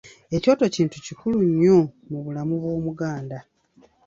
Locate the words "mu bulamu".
2.09-2.55